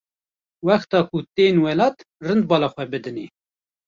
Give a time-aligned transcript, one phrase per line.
[0.67, 1.95] wexta ku tên welêt
[2.25, 3.25] rind bala xwe bidinê.